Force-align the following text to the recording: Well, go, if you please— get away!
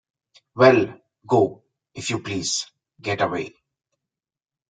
Well, 0.55 0.99
go, 1.27 1.61
if 1.93 2.09
you 2.09 2.21
please— 2.23 2.65
get 3.03 3.21
away! 3.21 3.53